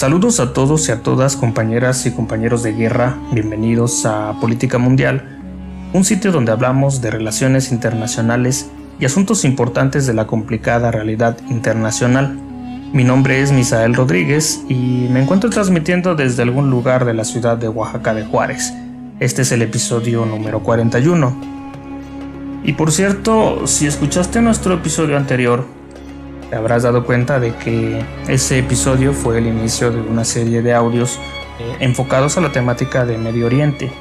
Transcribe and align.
Saludos 0.00 0.40
a 0.40 0.54
todos 0.54 0.88
y 0.88 0.92
a 0.92 1.02
todas 1.02 1.36
compañeras 1.36 2.06
y 2.06 2.12
compañeros 2.12 2.62
de 2.62 2.72
guerra, 2.72 3.18
bienvenidos 3.32 4.06
a 4.06 4.32
Política 4.40 4.78
Mundial, 4.78 5.38
un 5.92 6.04
sitio 6.04 6.32
donde 6.32 6.52
hablamos 6.52 7.02
de 7.02 7.10
relaciones 7.10 7.70
internacionales 7.70 8.70
y 8.98 9.04
asuntos 9.04 9.44
importantes 9.44 10.06
de 10.06 10.14
la 10.14 10.26
complicada 10.26 10.90
realidad 10.90 11.36
internacional. 11.50 12.32
Mi 12.94 13.04
nombre 13.04 13.42
es 13.42 13.52
Misael 13.52 13.92
Rodríguez 13.92 14.62
y 14.70 15.06
me 15.10 15.20
encuentro 15.20 15.50
transmitiendo 15.50 16.14
desde 16.14 16.44
algún 16.44 16.70
lugar 16.70 17.04
de 17.04 17.12
la 17.12 17.24
ciudad 17.24 17.58
de 17.58 17.68
Oaxaca 17.68 18.14
de 18.14 18.24
Juárez. 18.24 18.72
Este 19.18 19.42
es 19.42 19.52
el 19.52 19.60
episodio 19.60 20.24
número 20.24 20.60
41. 20.60 21.36
Y 22.64 22.72
por 22.72 22.90
cierto, 22.90 23.66
si 23.66 23.86
escuchaste 23.86 24.40
nuestro 24.40 24.72
episodio 24.72 25.18
anterior, 25.18 25.66
te 26.50 26.56
habrás 26.56 26.82
dado 26.82 27.04
cuenta 27.04 27.38
de 27.38 27.54
que 27.54 28.04
ese 28.28 28.58
episodio 28.58 29.12
fue 29.12 29.38
el 29.38 29.46
inicio 29.46 29.92
de 29.92 30.00
una 30.00 30.24
serie 30.24 30.62
de 30.62 30.74
audios 30.74 31.20
eh, 31.60 31.76
enfocados 31.78 32.36
a 32.36 32.40
la 32.40 32.50
temática 32.50 33.06
de 33.06 33.16
Medio 33.16 33.46
Oriente. 33.46 33.92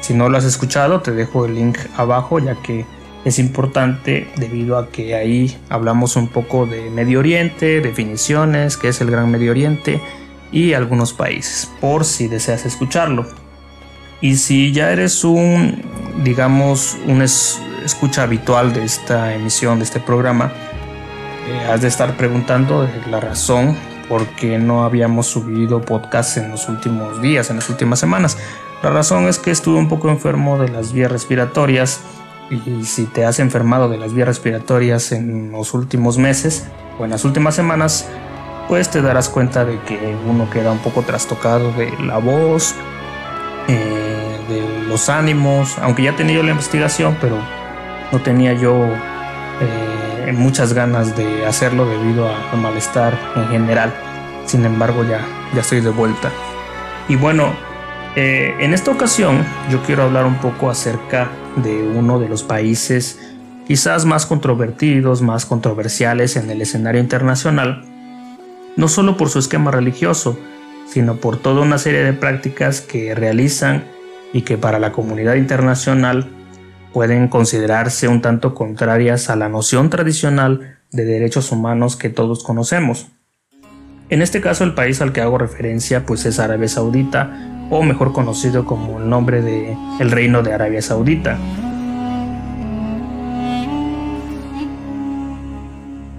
Si 0.00 0.12
no 0.12 0.28
lo 0.28 0.36
has 0.36 0.44
escuchado, 0.44 1.00
te 1.00 1.12
dejo 1.12 1.46
el 1.46 1.54
link 1.54 1.78
abajo 1.96 2.40
ya 2.40 2.56
que 2.56 2.84
es 3.24 3.38
importante 3.38 4.28
debido 4.36 4.78
a 4.78 4.90
que 4.90 5.14
ahí 5.14 5.56
hablamos 5.68 6.16
un 6.16 6.28
poco 6.28 6.66
de 6.66 6.90
Medio 6.90 7.20
Oriente, 7.20 7.80
definiciones, 7.80 8.76
qué 8.76 8.88
es 8.88 9.00
el 9.00 9.10
Gran 9.10 9.30
Medio 9.30 9.52
Oriente 9.52 10.00
y 10.50 10.72
algunos 10.74 11.12
países, 11.12 11.70
por 11.80 12.04
si 12.04 12.26
deseas 12.26 12.66
escucharlo. 12.66 13.26
Y 14.20 14.36
si 14.36 14.72
ya 14.72 14.90
eres 14.90 15.22
un, 15.22 15.82
digamos, 16.24 16.96
un 17.06 17.22
escucha 17.22 18.22
habitual 18.24 18.72
de 18.72 18.84
esta 18.84 19.34
emisión, 19.34 19.78
de 19.78 19.84
este 19.84 20.00
programa, 20.00 20.52
eh, 21.46 21.66
has 21.70 21.80
de 21.80 21.88
estar 21.88 22.16
preguntando 22.16 22.88
la 23.10 23.20
razón 23.20 23.76
por 24.08 24.26
qué 24.28 24.58
no 24.58 24.84
habíamos 24.84 25.26
subido 25.26 25.80
podcast 25.80 26.36
en 26.36 26.50
los 26.50 26.68
últimos 26.68 27.20
días, 27.20 27.50
en 27.50 27.56
las 27.56 27.68
últimas 27.68 27.98
semanas. 27.98 28.38
La 28.82 28.90
razón 28.90 29.26
es 29.26 29.38
que 29.38 29.50
estuve 29.50 29.78
un 29.78 29.88
poco 29.88 30.08
enfermo 30.08 30.58
de 30.58 30.68
las 30.68 30.92
vías 30.92 31.10
respiratorias 31.10 32.00
y 32.50 32.84
si 32.84 33.06
te 33.06 33.24
has 33.24 33.38
enfermado 33.40 33.88
de 33.88 33.98
las 33.98 34.12
vías 34.12 34.28
respiratorias 34.28 35.12
en 35.12 35.50
los 35.52 35.74
últimos 35.74 36.18
meses 36.18 36.66
o 36.98 37.04
en 37.04 37.10
las 37.10 37.24
últimas 37.24 37.54
semanas, 37.54 38.06
pues 38.68 38.90
te 38.90 39.02
darás 39.02 39.28
cuenta 39.28 39.64
de 39.64 39.80
que 39.80 40.16
uno 40.28 40.48
queda 40.50 40.72
un 40.72 40.78
poco 40.78 41.02
trastocado 41.02 41.72
de 41.72 41.92
la 42.04 42.18
voz, 42.18 42.74
eh, 43.68 44.38
de 44.48 44.86
los 44.88 45.08
ánimos, 45.08 45.78
aunque 45.78 46.02
ya 46.02 46.10
he 46.10 46.14
tenido 46.14 46.42
la 46.42 46.50
investigación, 46.50 47.16
pero 47.20 47.36
no 48.12 48.20
tenía 48.20 48.52
yo... 48.52 48.86
Eh, 49.60 49.95
muchas 50.32 50.72
ganas 50.72 51.16
de 51.16 51.46
hacerlo 51.46 51.86
debido 51.86 52.28
al 52.28 52.58
malestar 52.60 53.18
en 53.36 53.48
general. 53.48 53.92
Sin 54.46 54.64
embargo, 54.64 55.04
ya, 55.04 55.20
ya 55.54 55.60
estoy 55.60 55.80
de 55.80 55.90
vuelta. 55.90 56.30
Y 57.08 57.16
bueno, 57.16 57.52
eh, 58.16 58.54
en 58.60 58.72
esta 58.72 58.90
ocasión 58.90 59.44
yo 59.70 59.82
quiero 59.82 60.02
hablar 60.02 60.24
un 60.24 60.36
poco 60.36 60.70
acerca 60.70 61.28
de 61.56 61.82
uno 61.82 62.18
de 62.18 62.28
los 62.28 62.42
países 62.42 63.18
quizás 63.66 64.04
más 64.04 64.26
controvertidos, 64.26 65.22
más 65.22 65.44
controversiales 65.44 66.36
en 66.36 66.50
el 66.50 66.62
escenario 66.62 67.00
internacional, 67.00 67.84
no 68.76 68.88
solo 68.88 69.16
por 69.16 69.28
su 69.28 69.38
esquema 69.38 69.70
religioso, 69.70 70.38
sino 70.88 71.16
por 71.16 71.36
toda 71.38 71.62
una 71.62 71.78
serie 71.78 72.04
de 72.04 72.12
prácticas 72.12 72.80
que 72.80 73.14
realizan 73.14 73.84
y 74.32 74.42
que 74.42 74.56
para 74.56 74.78
la 74.78 74.92
comunidad 74.92 75.34
internacional 75.34 76.28
pueden 76.96 77.28
considerarse 77.28 78.08
un 78.08 78.22
tanto 78.22 78.54
contrarias 78.54 79.28
a 79.28 79.36
la 79.36 79.50
noción 79.50 79.90
tradicional 79.90 80.78
de 80.92 81.04
derechos 81.04 81.52
humanos 81.52 81.94
que 81.94 82.08
todos 82.08 82.42
conocemos. 82.42 83.08
En 84.08 84.22
este 84.22 84.40
caso 84.40 84.64
el 84.64 84.72
país 84.72 85.02
al 85.02 85.12
que 85.12 85.20
hago 85.20 85.36
referencia 85.36 86.06
pues 86.06 86.24
es 86.24 86.38
Arabia 86.38 86.68
Saudita 86.68 87.66
o 87.68 87.82
mejor 87.82 88.14
conocido 88.14 88.64
como 88.64 88.98
el 88.98 89.10
nombre 89.10 89.42
de 89.42 89.76
el 90.00 90.10
Reino 90.10 90.42
de 90.42 90.54
Arabia 90.54 90.80
Saudita. 90.80 91.36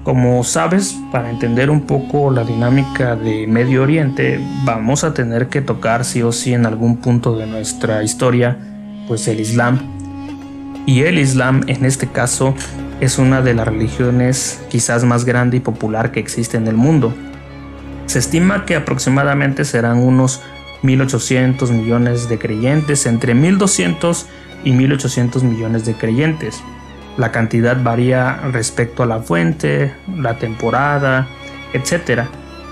Como 0.04 0.44
sabes, 0.44 0.96
para 1.12 1.32
entender 1.32 1.72
un 1.72 1.88
poco 1.88 2.30
la 2.30 2.44
dinámica 2.44 3.16
de 3.16 3.48
Medio 3.48 3.82
Oriente, 3.82 4.40
vamos 4.64 5.04
a 5.04 5.16
tener 5.16 5.48
que 5.48 5.64
tocar 5.64 6.06
sí 6.06 6.22
o 6.22 6.32
sí 6.32 6.54
en 6.54 6.68
algún 6.68 6.98
punto 6.98 7.36
de 7.36 7.48
nuestra 7.48 8.04
historia, 8.04 8.60
pues 9.08 9.28
el 9.28 9.40
Islam 9.40 9.97
y 10.88 11.04
el 11.04 11.20
Islam 11.20 11.64
en 11.68 11.86
este 11.86 12.08
caso 12.08 12.56
es 13.02 13.20
una 13.20 13.42
de 13.42 13.54
las 13.54 13.68
religiones 13.68 14.62
quizás 14.70 15.04
más 15.04 15.26
grande 15.26 15.58
y 15.58 15.60
popular 15.60 16.12
que 16.12 16.22
existe 16.22 16.58
en 16.58 16.66
el 16.66 16.76
mundo. 16.76 17.14
Se 18.08 18.20
estima 18.20 18.66
que 18.66 18.78
aproximadamente 18.78 19.66
serán 19.66 20.00
unos 20.00 20.42
1.800 20.84 21.70
millones 21.72 22.30
de 22.30 22.40
creyentes, 22.40 23.06
entre 23.06 23.36
1.200 23.36 24.26
y 24.64 24.72
1.800 24.72 25.44
millones 25.44 25.86
de 25.86 25.94
creyentes. 25.94 26.64
La 27.18 27.34
cantidad 27.34 27.84
varía 27.84 28.38
respecto 28.54 29.04
a 29.04 29.08
la 29.08 29.20
fuente, 29.20 29.94
la 30.16 30.40
temporada, 30.40 31.28
etc. 31.74 32.22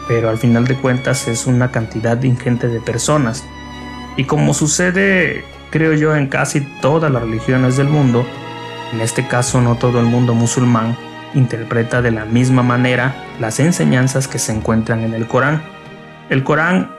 Pero 0.07 0.29
al 0.29 0.37
final 0.37 0.65
de 0.65 0.75
cuentas 0.75 1.27
es 1.27 1.47
una 1.47 1.69
cantidad 1.69 2.21
ingente 2.23 2.69
de 2.69 2.79
personas. 2.79 3.43
Y 4.15 4.23
como 4.23 4.53
sucede 4.53 5.43
creo 5.75 5.91
yo, 5.91 6.15
en 6.15 6.27
casi 6.27 6.61
todas 6.61 7.11
las 7.11 7.21
religiones 7.21 7.75
del 7.75 7.89
mundo, 7.89 8.25
en 8.93 9.01
este 9.01 9.27
caso 9.27 9.59
no 9.59 9.75
todo 9.75 9.99
el 9.99 10.05
mundo 10.05 10.33
musulmán, 10.33 10.95
interpreta 11.33 12.01
de 12.01 12.11
la 12.11 12.23
misma 12.23 12.63
manera 12.63 13.13
las 13.41 13.59
enseñanzas 13.59 14.29
que 14.29 14.39
se 14.39 14.53
encuentran 14.53 15.01
en 15.01 15.13
el 15.13 15.27
Corán. 15.27 15.61
El 16.29 16.45
Corán, 16.45 16.91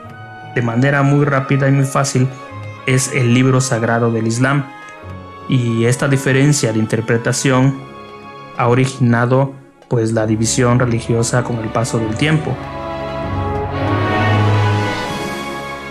de 0.53 0.61
manera 0.61 1.01
muy 1.01 1.25
rápida 1.25 1.67
y 1.67 1.71
muy 1.71 1.85
fácil, 1.85 2.27
es 2.85 3.11
el 3.13 3.33
libro 3.33 3.61
sagrado 3.61 4.11
del 4.11 4.27
Islam, 4.27 4.65
y 5.49 5.85
esta 5.85 6.07
diferencia 6.07 6.71
de 6.71 6.77
interpretación 6.77 7.79
ha 8.57 8.67
originado 8.67 9.55
pues 9.87 10.11
la 10.11 10.27
división 10.27 10.77
religiosa 10.77 11.43
con 11.43 11.57
el 11.57 11.69
paso 11.69 11.97
del 11.97 12.15
tiempo. 12.15 12.55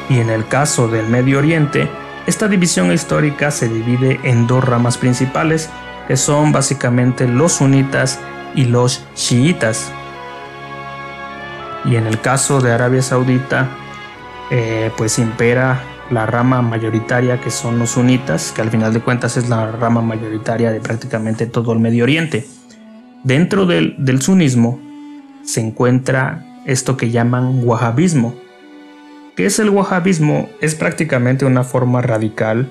Y 0.09 0.21
en 0.21 0.31
el 0.31 0.47
caso 0.47 0.87
del 0.87 1.09
Medio 1.09 1.39
Oriente, 1.39 1.91
esta 2.27 2.49
división 2.49 2.93
histórica 2.93 3.53
se 3.53 3.69
divide 3.69 4.19
en 4.25 4.49
dos 4.49 4.65
ramas 4.65 4.99
principales, 4.99 5.71
que 6.09 6.17
son 6.17 6.51
básicamente 6.51 7.29
los 7.29 7.53
sunitas 7.53 8.19
y 8.57 8.65
los 8.65 9.05
chiitas. 9.15 9.93
Y 11.85 11.95
en 11.95 12.07
el 12.07 12.21
caso 12.21 12.61
de 12.61 12.73
Arabia 12.73 13.03
Saudita, 13.03 13.69
eh, 14.51 14.91
pues 14.97 15.21
impera 15.21 15.83
la 16.11 16.27
rama 16.27 16.63
mayoritaria 16.63 17.41
que 17.41 17.51
son 17.51 17.79
los 17.79 17.91
sunitas, 17.91 18.51
que 18.51 18.63
al 18.63 18.71
final 18.71 18.93
de 18.93 19.01
cuentas 19.01 19.37
es 19.37 19.49
la 19.49 19.71
rama 19.71 20.03
mayoritaria 20.03 20.73
de 20.73 20.81
prácticamente 20.81 21.47
todo 21.47 21.73
el 21.73 21.79
Medio 21.79 22.03
Oriente. 22.03 22.47
Dentro 23.23 23.67
del, 23.67 23.95
del 23.99 24.21
sunismo 24.21 24.81
se 25.45 25.61
encuentra 25.61 26.45
esto 26.65 26.97
que 26.97 27.11
llaman 27.11 27.61
wahhabismo, 27.63 28.35
¿Qué 29.37 29.45
es 29.45 29.59
el 29.59 29.69
wahhabismo? 29.69 30.49
Es 30.63 30.75
prácticamente 30.75 31.45
una 31.45 31.63
forma 31.63 32.01
radical 32.01 32.71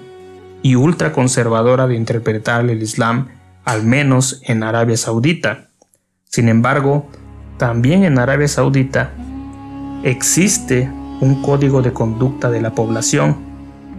y 0.63 0.73
ultraconservadora 0.73 1.85
de 1.85 1.93
interpretar 1.93 2.67
el 2.67 2.81
Islam, 2.81 3.27
al 3.65 3.83
menos 3.83 4.41
en 4.43 4.63
Arabia 4.63 4.97
Saudita. 4.97 5.67
Sin 6.23 6.49
embargo, 6.49 7.07
también 7.59 8.03
en 8.03 8.17
Arabia 8.17 8.47
Saudita 8.47 9.11
existe 10.03 10.91
un 11.21 11.43
código 11.43 11.83
de 11.83 11.93
conducta 11.93 12.49
de 12.49 12.61
la 12.61 12.73
población 12.73 13.37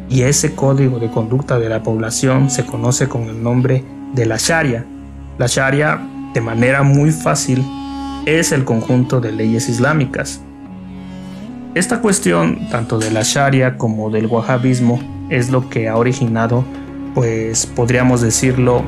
y 0.09 0.23
ese 0.23 0.57
código 0.57 0.99
de 0.99 1.09
conducta 1.09 1.61
de 1.61 1.69
la 1.69 1.85
población 1.85 2.51
se 2.51 2.67
conoce 2.67 3.09
con 3.09 3.29
el 3.29 3.41
nombre 3.41 3.85
de 4.13 4.27
la 4.27 4.39
Sharia. 4.39 4.85
La 5.39 5.47
Sharia, 5.47 6.01
de 6.35 6.41
manera 6.41 6.83
muy 6.83 7.13
fácil, 7.13 7.65
es 8.27 8.51
el 8.51 8.65
conjunto 8.65 9.21
de 9.21 9.31
leyes 9.31 9.69
islámicas 9.69 10.41
esta 11.77 12.01
cuestión, 12.01 12.71
tanto 12.71 12.99
de 12.99 13.11
la 13.11 13.21
Sharia 13.23 13.77
como 13.77 14.09
del 14.09 14.29
wahhabismo, 14.29 14.99
es 15.29 15.51
lo 15.51 15.69
que 15.69 15.91
ha 15.91 15.97
originado, 15.99 16.65
pues 17.15 17.67
podríamos 17.67 18.23
decirlo, 18.23 18.83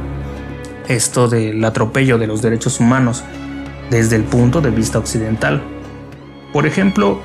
esto 0.89 1.29
del 1.29 1.63
atropello 1.67 2.17
de 2.17 2.27
los 2.27 2.41
derechos 2.41 2.81
humanos 2.81 3.25
desde 3.91 4.17
el 4.17 4.25
punto 4.25 4.63
de 4.63 4.71
vista 4.71 4.99
occidental. 4.99 5.63
Por 6.51 6.67
ejemplo, 6.67 7.21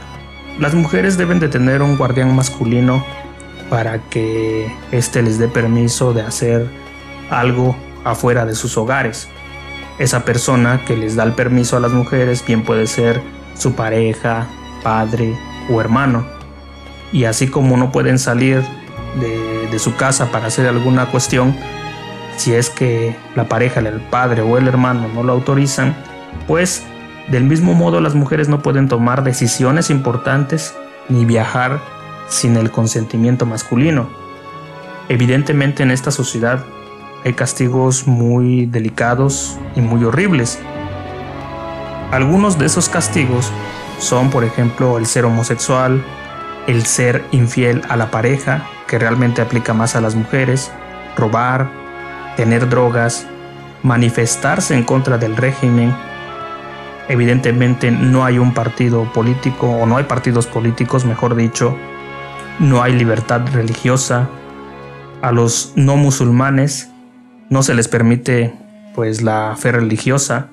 las 0.60 0.74
mujeres 0.74 1.18
deben 1.18 1.40
de 1.40 1.48
tener 1.48 1.82
un 1.82 1.96
guardián 1.96 2.36
masculino 2.36 3.06
para 3.70 4.00
que 4.10 4.70
éste 4.92 5.22
les 5.22 5.40
dé 5.40 5.48
permiso 5.48 6.14
de 6.14 6.24
hacer 6.24 6.68
algo 7.30 7.74
afuera 8.04 8.46
de 8.46 8.56
sus 8.56 8.78
hogares. 8.78 9.30
Esa 9.98 10.26
persona 10.26 10.82
que 10.86 10.98
les 10.98 11.16
da 11.16 11.24
el 11.24 11.32
permiso 11.32 11.78
a 11.78 11.80
las 11.80 11.94
mujeres 11.94 12.46
bien 12.46 12.66
puede 12.66 12.86
ser 12.86 13.22
su 13.54 13.76
pareja, 13.76 14.46
padre, 14.84 15.34
o 15.70 15.82
hermano. 15.82 16.26
Y 17.12 17.26
así 17.26 17.48
como 17.48 17.78
no 17.78 17.92
pueden 17.92 18.20
salir 18.20 18.64
de, 19.20 19.80
su 19.80 19.96
casa 19.96 20.32
para 20.32 20.48
hacer 20.48 20.68
alguna 20.68 21.08
cuestión, 21.08 21.56
si 22.38 22.54
es 22.54 22.70
que 22.70 23.16
la 23.36 23.46
pareja, 23.46 23.80
el 23.80 24.02
padre 24.02 24.44
o 24.44 24.60
el 24.60 24.68
hermano 24.68 25.08
no 25.14 25.24
lo 25.24 25.34
autorizan, 25.34 25.96
pues 26.48 26.84
Del 27.32 27.46
mismo 27.46 27.74
modo, 27.74 28.02
las 28.02 28.16
mujeres 28.16 28.50
no 28.50 28.62
pueden 28.62 28.90
tomar 28.90 29.24
decisiones 29.24 29.90
importantes 29.90 30.76
ni 31.08 31.24
viajar 31.24 31.80
sin 32.28 32.58
el 32.58 32.70
consentimiento 32.70 33.46
masculino. 33.46 34.10
Evidentemente 35.08 35.84
en 35.84 35.92
esta 35.92 36.12
sociedad 36.12 36.66
hay 37.24 37.34
castigos 37.34 38.08
muy 38.08 38.66
delicados 38.66 39.58
y 39.76 39.82
muy 39.82 40.04
horribles. 40.04 40.60
Algunos 42.12 42.60
de 42.60 42.66
esos 42.66 42.90
castigos 42.90 43.50
son, 44.04 44.30
por 44.30 44.44
ejemplo, 44.44 44.98
el 44.98 45.06
ser 45.06 45.26
homosexual, 45.26 46.04
el 46.68 46.86
ser 46.86 47.24
infiel 47.32 47.82
a 47.90 47.96
la 47.96 48.12
pareja, 48.12 48.68
que 48.88 49.00
realmente 49.00 49.42
aplica 49.42 49.74
más 49.74 49.96
a 49.96 50.02
las 50.02 50.16
mujeres, 50.16 50.72
robar, 51.18 51.70
tener 52.36 52.70
drogas, 52.70 53.26
manifestarse 53.82 54.76
en 54.76 54.84
contra 54.84 55.18
del 55.18 55.36
régimen. 55.36 55.96
Evidentemente 57.08 57.92
no 57.92 58.24
hay 58.26 58.38
un 58.38 58.54
partido 58.54 59.12
político 59.14 59.68
o 59.70 59.86
no 59.86 59.98
hay 59.98 60.04
partidos 60.04 60.48
políticos, 60.48 61.06
mejor 61.06 61.36
dicho, 61.36 61.76
no 62.60 62.84
hay 62.84 62.94
libertad 62.94 63.42
religiosa. 63.54 64.30
A 65.22 65.32
los 65.32 65.74
no 65.76 65.96
musulmanes 65.96 66.92
no 67.50 67.64
se 67.64 67.74
les 67.74 67.88
permite 67.88 68.54
pues 68.96 69.22
la 69.22 69.56
fe 69.58 69.72
religiosa, 69.72 70.50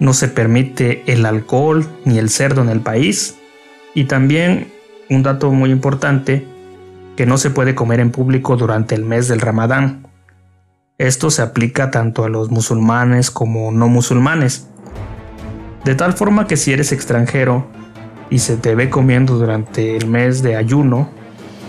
no 0.00 0.14
se 0.14 0.26
permite 0.28 1.04
el 1.06 1.24
alcohol 1.26 1.86
ni 2.04 2.18
el 2.18 2.30
cerdo 2.30 2.62
en 2.62 2.70
el 2.70 2.80
país 2.80 3.36
y 3.94 4.04
también 4.04 4.72
un 5.08 5.22
dato 5.22 5.52
muy 5.52 5.70
importante 5.70 6.46
que 7.16 7.26
no 7.26 7.38
se 7.38 7.50
puede 7.50 7.74
comer 7.74 8.00
en 8.00 8.10
público 8.10 8.56
durante 8.56 8.94
el 8.94 9.04
mes 9.04 9.28
del 9.28 9.40
Ramadán. 9.40 10.06
Esto 10.98 11.30
se 11.30 11.42
aplica 11.42 11.90
tanto 11.90 12.24
a 12.24 12.28
los 12.28 12.50
musulmanes 12.50 13.30
como 13.30 13.72
no 13.72 13.88
musulmanes. 13.88 14.66
De 15.84 15.94
tal 15.94 16.14
forma 16.14 16.46
que 16.46 16.56
si 16.56 16.72
eres 16.72 16.92
extranjero 16.92 17.66
y 18.30 18.38
se 18.38 18.56
te 18.56 18.74
ve 18.74 18.88
comiendo 18.90 19.36
durante 19.38 19.96
el 19.96 20.06
mes 20.06 20.42
de 20.42 20.56
ayuno, 20.56 21.10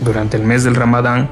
durante 0.03 0.37
el 0.37 0.43
mes 0.43 0.63
del 0.63 0.75
Ramadán, 0.75 1.29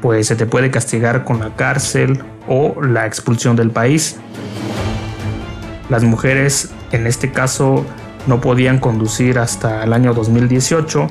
pues 0.00 0.26
se 0.26 0.36
te 0.36 0.46
puede 0.46 0.70
castigar 0.70 1.24
con 1.24 1.40
la 1.40 1.54
cárcel 1.54 2.22
o 2.48 2.82
la 2.82 3.06
expulsión 3.06 3.54
del 3.54 3.70
país. 3.70 4.18
Las 5.90 6.04
mujeres 6.04 6.70
en 6.92 7.06
este 7.06 7.32
caso 7.32 7.84
no 8.26 8.40
podían 8.40 8.78
conducir 8.78 9.38
hasta 9.38 9.82
el 9.82 9.92
año 9.92 10.14
2018 10.14 11.08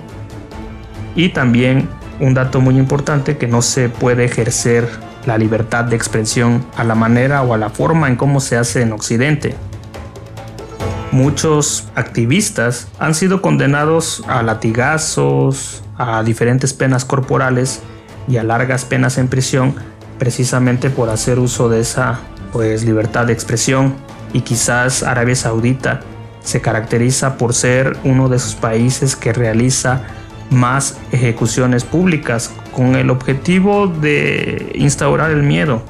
y 1.16 1.30
también 1.30 1.90
un 2.22 2.34
dato 2.34 2.62
muy 2.62 2.78
importante 2.78 3.38
que 3.38 3.48
no 3.48 3.62
se 3.62 3.90
puede 3.90 4.24
ejercer 4.24 4.90
la 5.26 5.38
libertad 5.38 5.84
de 5.84 5.98
expresión 5.98 6.66
a 6.78 6.86
la 6.86 6.96
manera 6.96 7.44
o 7.44 7.54
a 7.54 7.58
la 7.58 7.70
forma 7.70 8.08
en 8.08 8.16
cómo 8.16 8.40
se 8.40 8.56
hace 8.58 8.82
en 8.82 8.94
Occidente. 8.94 9.54
Muchos 11.12 11.90
activistas 11.96 12.88
han 13.00 13.16
sido 13.16 13.42
condenados 13.42 14.24
a 14.28 14.44
latigazos, 14.44 15.84
a 15.98 16.24
diferentes 16.24 16.74
penas 16.74 17.04
corporales 17.04 17.82
y 18.30 18.38
a 18.38 18.44
largas 18.44 18.86
penas 18.86 19.18
en 19.18 19.28
prisión 19.28 19.76
precisamente 20.20 20.90
por 20.90 21.10
hacer 21.10 21.40
uso 21.40 21.68
de 21.68 21.82
esa 21.82 22.20
pues 22.54 22.86
libertad 22.86 23.26
de 23.26 23.34
expresión 23.34 23.96
y 24.34 24.42
quizás 24.42 25.04
Arabia 25.04 25.36
Saudita 25.36 26.02
se 26.42 26.62
caracteriza 26.62 27.38
por 27.38 27.54
ser 27.54 27.98
uno 28.04 28.30
de 28.30 28.38
esos 28.38 28.56
países 28.56 29.16
que 29.16 29.34
realiza 29.34 30.02
más 30.50 30.98
ejecuciones 31.12 31.84
públicas 31.84 32.52
con 32.72 32.96
el 32.96 33.10
objetivo 33.10 33.88
de 33.88 34.72
instaurar 34.76 35.32
el 35.32 35.44
miedo. 35.44 35.82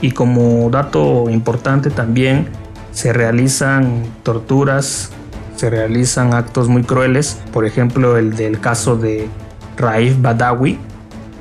Y 0.00 0.12
como 0.12 0.68
dato 0.70 1.28
importante 1.30 1.90
también 1.90 2.48
se 2.92 3.12
realizan 3.12 4.04
torturas, 4.22 5.10
se 5.56 5.70
realizan 5.70 6.34
actos 6.34 6.68
muy 6.68 6.82
crueles, 6.82 7.38
por 7.52 7.66
ejemplo 7.66 8.16
el 8.16 8.36
del 8.36 8.60
caso 8.60 8.96
de 8.96 9.28
Raif 9.76 10.20
Badawi, 10.20 10.78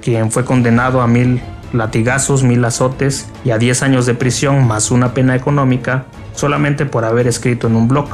quien 0.01 0.31
fue 0.31 0.45
condenado 0.45 1.01
a 1.01 1.07
mil 1.07 1.41
latigazos, 1.73 2.43
mil 2.43 2.63
azotes 2.63 3.27
y 3.43 3.51
a 3.51 3.57
10 3.57 3.83
años 3.83 4.05
de 4.05 4.13
prisión 4.13 4.65
más 4.67 4.91
una 4.91 5.13
pena 5.13 5.35
económica 5.35 6.05
solamente 6.35 6.85
por 6.85 7.05
haber 7.05 7.27
escrito 7.27 7.67
en 7.67 7.75
un 7.75 7.87
blog. 7.87 8.07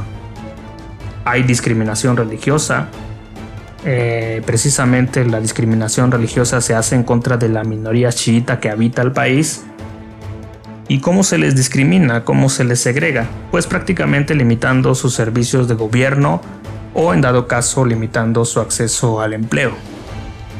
Hay 1.24 1.42
discriminación 1.42 2.16
religiosa. 2.16 2.88
Eh, 3.84 4.42
precisamente 4.46 5.24
la 5.24 5.40
discriminación 5.40 6.10
religiosa 6.10 6.60
se 6.60 6.74
hace 6.74 6.94
en 6.94 7.02
contra 7.02 7.36
de 7.36 7.48
la 7.48 7.64
minoría 7.64 8.10
chiita 8.10 8.60
que 8.60 8.70
habita 8.70 9.02
el 9.02 9.12
país. 9.12 9.64
¿Y 10.88 11.00
cómo 11.00 11.22
se 11.22 11.38
les 11.38 11.54
discrimina? 11.54 12.24
¿Cómo 12.24 12.48
se 12.48 12.64
les 12.64 12.80
segrega? 12.80 13.26
Pues 13.50 13.66
prácticamente 13.66 14.34
limitando 14.34 14.94
sus 14.94 15.14
servicios 15.14 15.68
de 15.68 15.74
gobierno 15.74 16.40
o 16.94 17.14
en 17.14 17.20
dado 17.20 17.46
caso 17.46 17.84
limitando 17.84 18.44
su 18.44 18.60
acceso 18.60 19.20
al 19.20 19.32
empleo. 19.32 19.72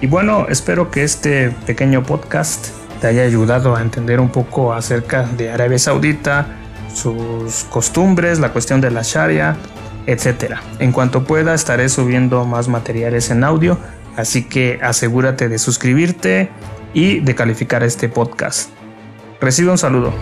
Y 0.00 0.06
bueno, 0.06 0.46
espero 0.48 0.90
que 0.90 1.04
este 1.04 1.50
pequeño 1.66 2.02
podcast 2.02 2.68
te 3.00 3.08
haya 3.08 3.22
ayudado 3.22 3.76
a 3.76 3.82
entender 3.82 4.20
un 4.20 4.30
poco 4.30 4.72
acerca 4.72 5.24
de 5.24 5.50
Arabia 5.50 5.78
Saudita, 5.78 6.46
sus 6.94 7.64
costumbres, 7.64 8.38
la 8.38 8.52
cuestión 8.52 8.80
de 8.80 8.90
la 8.90 9.02
Sharia, 9.02 9.56
etc. 10.06 10.56
En 10.78 10.92
cuanto 10.92 11.24
pueda 11.24 11.54
estaré 11.54 11.88
subiendo 11.88 12.44
más 12.44 12.68
materiales 12.68 13.30
en 13.30 13.44
audio, 13.44 13.78
así 14.16 14.44
que 14.44 14.78
asegúrate 14.82 15.48
de 15.48 15.58
suscribirte 15.58 16.50
y 16.94 17.20
de 17.20 17.34
calificar 17.34 17.82
este 17.82 18.08
podcast. 18.08 18.70
Recibe 19.40 19.70
un 19.70 19.78
saludo. 19.78 20.12